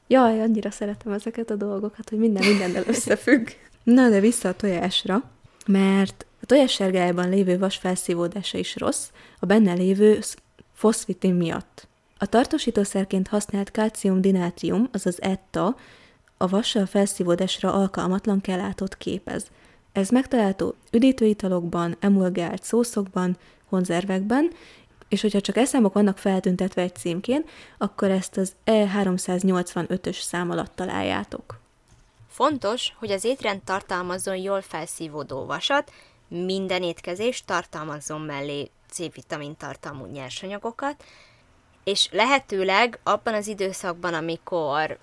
Jaj, 0.07 0.41
annyira 0.41 0.71
szeretem 0.71 1.11
ezeket 1.11 1.49
a 1.49 1.55
dolgokat, 1.55 2.09
hogy 2.09 2.17
minden 2.17 2.47
mindennel 2.47 2.83
összefügg. 2.93 3.47
Na, 3.83 4.09
de 4.09 4.19
vissza 4.19 4.49
a 4.49 4.55
tojásra, 4.55 5.23
mert 5.67 6.25
a 6.41 6.45
tojássárgájában 6.45 7.29
lévő 7.29 7.57
vas 7.57 7.75
felszívódása 7.75 8.57
is 8.57 8.75
rossz, 8.77 9.09
a 9.39 9.45
benne 9.45 9.73
lévő 9.73 10.19
foszfitin 10.73 11.33
miatt. 11.33 11.87
A 12.17 12.25
tartósítószerként 12.25 13.27
használt 13.27 13.71
kalcium-dinátrium, 13.71 14.89
azaz 14.91 15.21
ETTA, 15.21 15.75
a 16.41 16.47
vassal 16.47 16.85
felszívódásra 16.85 17.73
alkalmatlan 17.73 18.41
kelátot 18.41 18.95
képez. 18.95 19.45
Ez 19.91 20.09
megtalálható 20.09 20.75
üdítőitalokban, 20.91 21.95
emulgált 21.99 22.63
szószokban, 22.63 23.37
konzervekben, 23.69 24.51
és 25.07 25.21
hogyha 25.21 25.41
csak 25.41 25.57
eszámok 25.57 25.93
vannak 25.93 26.17
feltüntetve 26.17 26.81
egy 26.81 26.95
címkén, 26.95 27.45
akkor 27.77 28.09
ezt 28.09 28.37
az 28.37 28.55
E385-ös 28.65 30.19
szám 30.19 30.49
alatt 30.51 30.75
találjátok. 30.75 31.59
Fontos, 32.29 32.93
hogy 32.99 33.11
az 33.11 33.23
étrend 33.23 33.61
tartalmazzon 33.61 34.35
jól 34.35 34.61
felszívódó 34.61 35.45
vasat, 35.45 35.91
minden 36.27 36.83
étkezés 36.83 37.43
tartalmazzon 37.45 38.21
mellé 38.21 38.69
C-vitamin 38.89 39.57
tartalmú 39.57 40.05
nyersanyagokat, 40.05 41.03
és 41.83 42.09
lehetőleg 42.11 42.99
abban 43.03 43.33
az 43.33 43.47
időszakban, 43.47 44.13
amikor 44.13 44.97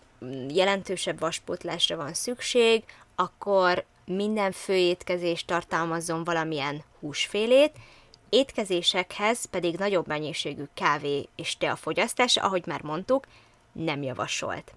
jelentősebb 0.49 1.19
vaspótlásra 1.19 1.97
van 1.97 2.15
szükség, 2.15 2.85
akkor 3.15 3.85
minden 4.05 4.53
főétkezés 4.53 5.45
tartalmazzon 5.45 6.25
valamilyen 6.25 6.83
húsfélét, 7.01 7.73
étkezésekhez 8.29 9.45
pedig 9.45 9.77
nagyobb 9.77 10.07
mennyiségű 10.07 10.65
kávé 10.75 11.29
és 11.37 11.57
tea 11.57 11.77
fogyasztása, 11.77 12.43
ahogy 12.43 12.67
már 12.67 12.83
mondtuk, 12.83 13.27
nem 13.73 14.03
javasolt. 14.03 14.73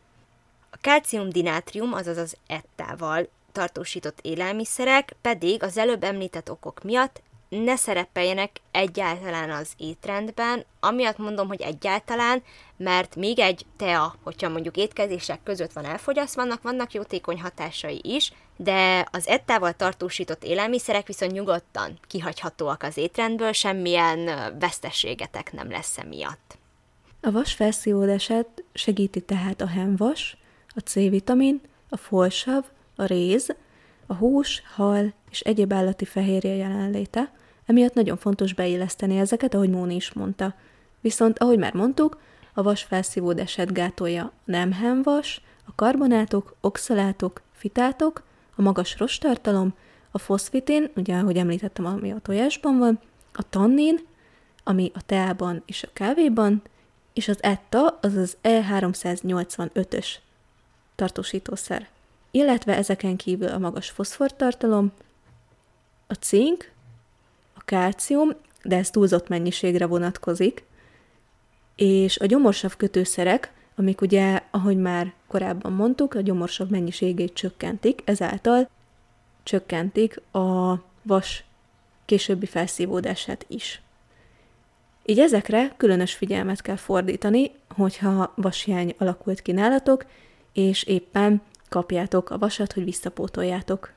A 0.69 0.77
kalcium-dinátrium, 0.81 1.93
azaz 1.93 2.17
az 2.17 2.38
ettával 2.48 3.29
tartósított 3.51 4.19
élelmiszerek 4.22 5.15
pedig 5.22 5.63
az 5.63 5.77
előbb 5.77 6.03
említett 6.03 6.51
okok 6.51 6.84
miatt 6.84 7.22
ne 7.49 7.75
szerepeljenek 7.75 8.61
egyáltalán 8.71 9.49
az 9.49 9.71
étrendben, 9.77 10.65
amiatt 10.79 11.17
mondom, 11.17 11.47
hogy 11.47 11.61
egyáltalán, 11.61 12.43
mert 12.77 13.15
még 13.15 13.39
egy 13.39 13.65
tea, 13.77 14.15
hogyha 14.23 14.49
mondjuk 14.49 14.77
étkezések 14.77 15.43
között 15.43 15.73
van 15.73 15.85
elfogyasztva, 15.85 16.41
vannak, 16.41 16.61
vannak 16.61 16.93
jótékony 16.93 17.41
hatásai 17.41 18.01
is, 18.03 18.33
de 18.57 19.07
az 19.11 19.27
ettával 19.27 19.73
tartósított 19.73 20.43
élelmiszerek 20.43 21.07
viszont 21.07 21.31
nyugodtan 21.31 21.99
kihagyhatóak 22.07 22.83
az 22.83 22.97
étrendből, 22.97 23.51
semmilyen 23.51 24.29
veszteségetek 24.59 25.51
nem 25.51 25.69
lesz 25.69 25.97
emiatt. 25.97 26.57
A 27.21 27.31
vas 27.31 27.53
felszívódását 27.53 28.63
segíti 28.73 29.21
tehát 29.21 29.61
a 29.61 29.67
hemvas, 29.67 30.37
a 30.67 30.79
C-vitamin, 30.79 31.61
a 31.89 31.97
folsav, 31.97 32.63
a 32.95 33.05
réz, 33.05 33.55
a 34.07 34.13
hús, 34.13 34.63
hal 34.75 35.13
és 35.29 35.39
egyéb 35.39 35.73
állati 35.73 36.05
fehérje 36.05 36.55
jelenléte, 36.55 37.31
emiatt 37.69 37.93
nagyon 37.93 38.17
fontos 38.17 38.53
beilleszteni 38.53 39.17
ezeket, 39.17 39.53
ahogy 39.53 39.69
Móni 39.69 39.95
is 39.95 40.13
mondta. 40.13 40.53
Viszont, 41.01 41.39
ahogy 41.39 41.57
már 41.57 41.73
mondtuk, 41.73 42.21
a 42.53 42.61
vas 42.61 42.83
felszívódását 42.83 43.73
gátolja 43.73 44.31
nem 44.43 44.71
hemvas, 44.71 45.41
a 45.65 45.71
karbonátok, 45.75 46.55
oxalátok, 46.61 47.41
fitátok, 47.51 48.23
a 48.55 48.61
magas 48.61 48.97
rostartalom, 48.97 49.73
a 50.11 50.17
foszfitin, 50.17 50.89
ugye, 50.95 51.15
ahogy 51.15 51.38
említettem, 51.38 51.85
ami 51.85 52.11
a 52.11 52.19
tojásban 52.21 52.77
van, 52.77 52.99
a 53.33 53.49
tannin, 53.49 53.99
ami 54.63 54.91
a 54.95 55.01
teában 55.05 55.63
és 55.65 55.83
a 55.83 55.89
kávéban, 55.93 56.61
és 57.13 57.27
az 57.27 57.38
ETA, 57.43 57.99
azaz 58.01 58.38
E385-ös 58.43 60.07
tartósítószer. 60.95 61.88
Illetve 62.31 62.75
ezeken 62.75 63.15
kívül 63.15 63.47
a 63.47 63.57
magas 63.57 63.89
foszfortartalom, 63.89 64.91
a 66.07 66.13
cink, 66.13 66.71
a 67.71 67.75
kálcium, 67.75 68.29
de 68.63 68.75
ez 68.75 68.89
túlzott 68.89 69.27
mennyiségre 69.27 69.85
vonatkozik, 69.85 70.63
és 71.75 72.17
a 72.19 72.25
gyomorsav 72.25 72.75
kötőszerek, 72.75 73.53
amik 73.75 74.01
ugye, 74.01 74.41
ahogy 74.51 74.77
már 74.77 75.13
korábban 75.27 75.71
mondtuk, 75.73 76.13
a 76.13 76.21
gyomorsav 76.21 76.69
mennyiségét 76.69 77.33
csökkentik, 77.33 78.01
ezáltal 78.05 78.69
csökkentik 79.43 80.21
a 80.31 80.75
vas 81.01 81.43
későbbi 82.05 82.45
felszívódását 82.45 83.45
is. 83.47 83.81
Így 85.05 85.19
ezekre 85.19 85.73
különös 85.77 86.13
figyelmet 86.13 86.61
kell 86.61 86.75
fordítani, 86.75 87.51
hogyha 87.67 88.33
vashiány 88.35 88.95
alakult 88.97 89.41
ki 89.41 89.51
nálatok, 89.51 90.05
és 90.53 90.83
éppen 90.83 91.41
kapjátok 91.69 92.29
a 92.29 92.38
vasat, 92.38 92.73
hogy 92.73 92.83
visszapótoljátok. 92.83 93.93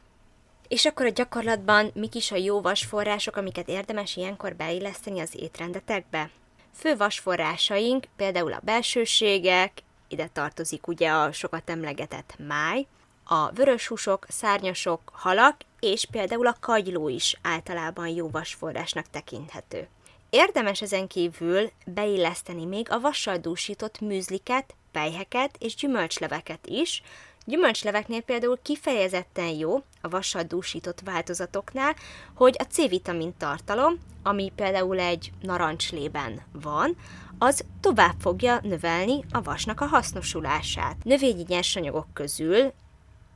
És 0.72 0.84
akkor 0.84 1.06
a 1.06 1.10
gyakorlatban 1.10 1.90
mik 1.94 2.14
is 2.14 2.30
a 2.30 2.36
jó 2.36 2.60
vasforrások, 2.60 3.36
amiket 3.36 3.68
érdemes 3.68 4.16
ilyenkor 4.16 4.54
beilleszteni 4.56 5.20
az 5.20 5.30
étrendetekbe? 5.36 6.30
Fő 6.74 6.96
vasforrásaink 6.96 8.04
például 8.16 8.52
a 8.52 8.60
belsőségek, 8.64 9.72
ide 10.08 10.28
tartozik 10.32 10.86
ugye 10.86 11.10
a 11.10 11.32
sokat 11.32 11.70
emlegetett 11.70 12.34
máj, 12.46 12.86
a 13.24 13.50
vörös 13.50 13.86
húsok, 13.86 14.26
szárnyasok, 14.28 15.00
halak, 15.12 15.56
és 15.80 16.06
például 16.10 16.46
a 16.46 16.56
kagyló 16.60 17.08
is 17.08 17.38
általában 17.42 18.08
jó 18.08 18.30
vasforrásnak 18.30 19.06
tekinthető. 19.10 19.88
Érdemes 20.30 20.82
ezen 20.82 21.06
kívül 21.06 21.70
beilleszteni 21.86 22.64
még 22.64 22.90
a 22.90 23.00
vassal 23.00 23.36
dúsított 23.36 24.00
műzliket, 24.00 24.74
pejheket 24.92 25.56
és 25.58 25.74
gyümölcsleveket 25.74 26.66
is. 26.66 27.02
Gyümölcsleveknél 27.44 28.20
például 28.20 28.58
kifejezetten 28.62 29.48
jó 29.48 29.82
a 30.02 30.08
vassal 30.08 30.42
dúsított 30.42 31.00
változatoknál, 31.00 31.94
hogy 32.34 32.56
a 32.58 32.62
C-vitamin 32.62 33.36
tartalom, 33.36 33.98
ami 34.22 34.52
például 34.56 34.98
egy 34.98 35.32
narancslében 35.40 36.42
van, 36.52 36.96
az 37.38 37.64
tovább 37.80 38.14
fogja 38.20 38.60
növelni 38.62 39.24
a 39.30 39.42
vasnak 39.42 39.80
a 39.80 39.86
hasznosulását. 39.86 40.96
Növényi 41.04 41.44
nyersanyagok 41.48 42.06
közül, 42.12 42.72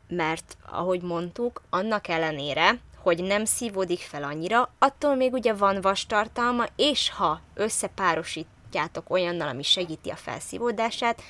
mert 0.08 0.56
ahogy 0.70 1.02
mondtuk, 1.02 1.62
annak 1.70 2.08
ellenére, 2.08 2.78
hogy 2.96 3.22
nem 3.22 3.44
szívódik 3.44 4.00
fel 4.00 4.22
annyira, 4.22 4.72
attól 4.78 5.14
még 5.14 5.32
ugye 5.32 5.54
van 5.54 5.80
vastartalma, 5.80 6.64
és 6.76 7.10
ha 7.10 7.40
összepárosítjátok 7.54 9.10
olyannal, 9.10 9.48
ami 9.48 9.62
segíti 9.62 10.10
a 10.10 10.16
felszívódását, 10.16 11.22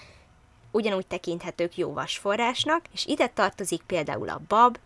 ugyanúgy 0.71 1.07
tekinthetők 1.07 1.77
jó 1.77 1.93
vasforrásnak, 1.93 2.85
és 2.93 3.07
ide 3.07 3.27
tartozik 3.27 3.83
például 3.83 4.29
a 4.29 4.41
bab, 4.49 4.79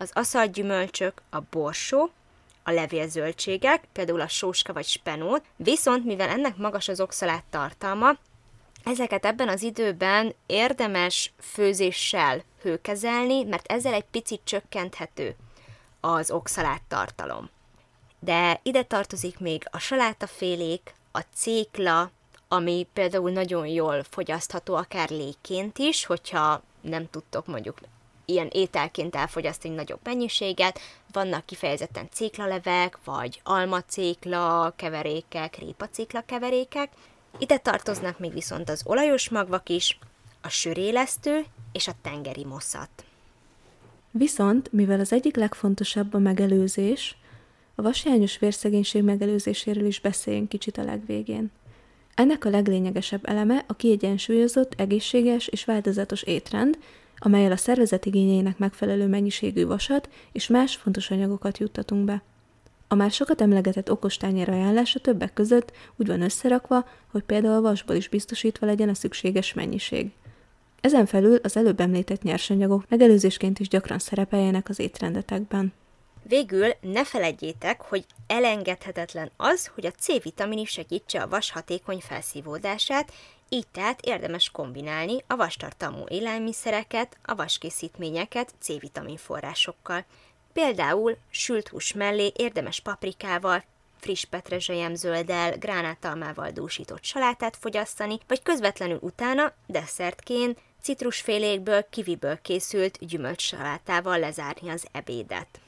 az 0.00 0.10
aszalgyümölcsök, 0.12 1.22
a 1.30 1.40
borsó, 1.50 2.10
a 2.62 2.70
levélzöldségek, 2.70 3.84
például 3.92 4.20
a 4.20 4.28
sóska 4.28 4.72
vagy 4.72 4.86
spenót, 4.86 5.44
viszont 5.56 6.04
mivel 6.04 6.28
ennek 6.28 6.56
magas 6.56 6.88
az 6.88 7.00
oxalát 7.00 7.44
tartalma, 7.50 8.10
ezeket 8.84 9.24
ebben 9.24 9.48
az 9.48 9.62
időben 9.62 10.34
érdemes 10.46 11.32
főzéssel 11.40 12.42
hőkezelni, 12.62 13.44
mert 13.44 13.72
ezzel 13.72 13.92
egy 13.92 14.04
picit 14.10 14.40
csökkenthető 14.44 15.36
az 16.00 16.30
oxalát 16.30 16.82
tartalom. 16.88 17.50
De 18.18 18.60
ide 18.62 18.82
tartozik 18.82 19.38
még 19.38 19.62
a 19.70 19.78
salátafélék, 19.78 20.94
a 21.12 21.20
cékla, 21.34 22.10
ami 22.48 22.86
például 22.92 23.30
nagyon 23.30 23.66
jól 23.66 24.02
fogyasztható 24.10 24.74
akár 24.74 25.10
légként 25.10 25.78
is, 25.78 26.04
hogyha 26.04 26.62
nem 26.80 27.10
tudtok 27.10 27.46
mondjuk 27.46 27.78
ilyen 28.24 28.48
ételként 28.52 29.16
elfogyasztani 29.16 29.74
nagyobb 29.74 30.00
mennyiséget, 30.04 30.80
vannak 31.12 31.46
kifejezetten 31.46 32.08
céklalevek, 32.12 32.98
vagy 33.04 33.40
almacékla 33.44 34.72
keverékek, 34.76 35.58
répacékla 35.58 36.22
keverékek. 36.26 36.92
Ide 37.38 37.58
tartoznak 37.58 38.18
még 38.18 38.32
viszont 38.32 38.70
az 38.70 38.82
olajos 38.84 39.28
magvak 39.28 39.68
is, 39.68 39.98
a 40.40 40.48
sörélesztő 40.48 41.44
és 41.72 41.88
a 41.88 41.92
tengeri 42.02 42.44
moszat. 42.44 43.04
Viszont, 44.10 44.72
mivel 44.72 45.00
az 45.00 45.12
egyik 45.12 45.36
legfontosabb 45.36 46.14
a 46.14 46.18
megelőzés, 46.18 47.16
a 47.74 47.82
vasjányos 47.82 48.38
vérszegénység 48.38 49.02
megelőzéséről 49.02 49.84
is 49.84 50.00
beszéljünk 50.00 50.48
kicsit 50.48 50.78
a 50.78 50.84
legvégén. 50.84 51.50
Ennek 52.14 52.44
a 52.44 52.50
leglényegesebb 52.50 53.28
eleme 53.28 53.64
a 53.66 53.74
kiegyensúlyozott, 53.74 54.80
egészséges 54.80 55.46
és 55.46 55.64
változatos 55.64 56.22
étrend, 56.22 56.78
amelyel 57.20 57.52
a 57.52 57.56
szervezet 57.56 58.06
igényeinek 58.06 58.58
megfelelő 58.58 59.06
mennyiségű 59.06 59.66
vasat 59.66 60.08
és 60.32 60.46
más 60.46 60.76
fontos 60.76 61.10
anyagokat 61.10 61.58
juttatunk 61.58 62.04
be. 62.04 62.22
A 62.88 62.94
már 62.94 63.10
sokat 63.10 63.40
emlegetett 63.40 63.90
okostányér 63.90 64.48
ajánlása 64.48 64.98
többek 64.98 65.32
között 65.32 65.72
úgy 65.96 66.06
van 66.06 66.22
összerakva, 66.22 66.88
hogy 67.10 67.22
például 67.22 67.60
vasból 67.60 67.96
is 67.96 68.08
biztosítva 68.08 68.66
legyen 68.66 68.88
a 68.88 68.94
szükséges 68.94 69.54
mennyiség. 69.54 70.10
Ezen 70.80 71.06
felül 71.06 71.38
az 71.42 71.56
előbb 71.56 71.80
említett 71.80 72.22
nyersanyagok 72.22 72.84
megelőzésként 72.88 73.58
is 73.58 73.68
gyakran 73.68 73.98
szerepeljenek 73.98 74.68
az 74.68 74.78
étrendetekben. 74.78 75.72
Végül 76.22 76.66
ne 76.80 77.04
feledjétek, 77.04 77.80
hogy 77.80 78.04
elengedhetetlen 78.26 79.30
az, 79.36 79.66
hogy 79.66 79.86
a 79.86 79.90
C-vitamin 79.90 80.58
is 80.58 80.70
segítse 80.70 81.22
a 81.22 81.28
vas 81.28 81.50
hatékony 81.50 82.00
felszívódását, 82.00 83.12
így 83.52 83.66
tehát 83.72 84.00
érdemes 84.00 84.50
kombinálni 84.50 85.24
a 85.26 85.36
vastartalmú 85.36 86.04
élelmiszereket, 86.08 87.16
a 87.22 87.34
vaskészítményeket 87.34 88.54
C-vitamin 88.60 89.16
forrásokkal. 89.16 90.04
Például 90.52 91.16
sült 91.30 91.68
hús 91.68 91.92
mellé 91.92 92.32
érdemes 92.36 92.80
paprikával, 92.80 93.64
friss 93.98 94.24
petrezselyemzölddel, 94.24 95.58
gránátalmával 95.58 96.50
dúsított 96.50 97.04
salátát 97.04 97.56
fogyasztani, 97.56 98.18
vagy 98.26 98.42
közvetlenül 98.42 98.98
utána, 99.00 99.52
desszertként, 99.66 100.58
citrusfélékből, 100.82 101.86
kiviből 101.90 102.38
készült 102.42 103.06
gyümölcsalátával 103.06 104.18
lezárni 104.18 104.68
az 104.68 104.86
ebédet. 104.92 105.60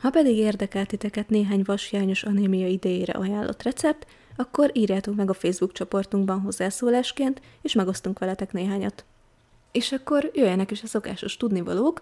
Ha 0.00 0.10
pedig 0.10 0.36
érdekelt 0.36 0.88
titeket 0.88 1.28
néhány 1.28 1.62
vasjányos 1.64 2.22
anémia 2.22 2.66
idejére 2.66 3.12
ajánlott 3.12 3.62
recept, 3.62 4.06
akkor 4.36 4.70
írjátok 4.72 5.14
meg 5.14 5.30
a 5.30 5.34
Facebook 5.34 5.72
csoportunkban 5.72 6.40
hozzászólásként, 6.40 7.40
és 7.62 7.72
megosztunk 7.72 8.18
veletek 8.18 8.52
néhányat. 8.52 9.04
És 9.72 9.92
akkor 9.92 10.30
jöjjenek 10.34 10.70
is 10.70 10.82
a 10.82 10.86
szokásos 10.86 11.36
tudnivalók. 11.36 12.00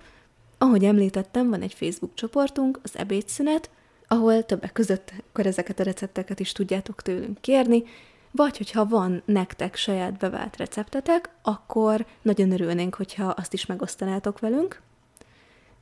Ahogy 0.58 0.84
említettem, 0.84 1.50
van 1.50 1.62
egy 1.62 1.74
Facebook 1.74 2.14
csoportunk, 2.14 2.78
az 2.82 2.96
ebédszünet, 2.98 3.70
ahol 4.08 4.44
többek 4.44 4.72
között 4.72 5.12
akkor 5.28 5.46
ezeket 5.46 5.80
a 5.80 5.82
recepteket 5.82 6.40
is 6.40 6.52
tudjátok 6.52 7.02
tőlünk 7.02 7.40
kérni, 7.40 7.84
vagy 8.30 8.56
hogyha 8.56 8.86
van 8.86 9.22
nektek 9.24 9.76
saját 9.76 10.16
bevált 10.18 10.56
receptetek, 10.56 11.30
akkor 11.42 12.06
nagyon 12.22 12.52
örülnénk, 12.52 12.94
hogyha 12.94 13.26
azt 13.26 13.52
is 13.52 13.66
megosztanátok 13.66 14.40
velünk. 14.40 14.80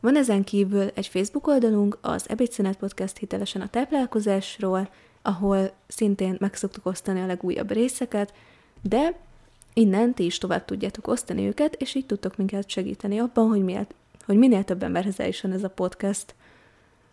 Van 0.01 0.17
ezen 0.17 0.45
kívül 0.45 0.91
egy 0.95 1.07
Facebook 1.07 1.47
oldalunk, 1.47 1.99
az 2.01 2.29
Ebédszünet 2.29 2.77
Podcast 2.77 3.17
hitelesen 3.17 3.63
a 3.63 3.69
táplálkozásról, 3.69 4.89
ahol 5.23 5.71
szintén 5.87 6.37
meg 6.39 6.55
szoktuk 6.55 6.87
osztani 6.87 7.21
a 7.21 7.27
legújabb 7.27 7.71
részeket, 7.71 8.33
de 8.83 9.19
innen 9.75 10.15
ti 10.15 10.25
is 10.25 10.39
tovább 10.39 10.65
tudjátok 10.65 11.07
osztani 11.07 11.47
őket, 11.47 11.75
és 11.75 11.95
így 11.95 12.07
tudtok 12.07 12.37
minket 12.37 12.69
segíteni 12.69 13.19
abban, 13.19 13.49
hogy, 13.49 13.65
minél, 13.65 13.87
hogy 14.27 14.37
minél 14.37 14.65
több 14.65 14.83
emberhez 14.83 15.21
eljusson 15.21 15.53
ez 15.53 15.65
a 15.65 15.71
podcast. 15.71 16.35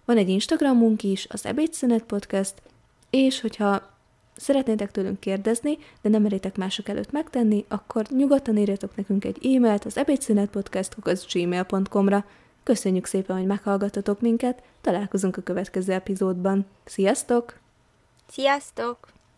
Van 0.05 0.17
egy 0.17 0.29
Instagramunk 0.29 1.03
is, 1.03 1.27
az 1.29 1.45
Ebédszünet 1.45 2.03
Podcast, 2.03 2.61
és 3.09 3.41
hogyha 3.41 3.95
szeretnétek 4.35 4.91
tőlünk 4.91 5.19
kérdezni, 5.19 5.77
de 6.01 6.09
nem 6.09 6.21
meritek 6.21 6.57
mások 6.57 6.89
előtt 6.89 7.11
megtenni, 7.11 7.65
akkor 7.67 8.05
nyugodtan 8.09 8.57
írjatok 8.57 8.95
nekünk 8.95 9.25
egy 9.25 9.55
e-mailt 9.55 9.85
az 9.85 9.97
ebédszünetpodcast.gmail.com-ra. 9.97 12.25
Köszönjük 12.63 13.05
szépen, 13.05 13.37
hogy 13.37 13.45
meghallgatotok 13.45 14.21
minket, 14.21 14.63
találkozunk 14.81 15.37
a 15.37 15.41
következő 15.41 15.93
epizódban. 15.93 16.65
Sziasztok! 16.83 17.65
Sziasztok! 18.31 19.16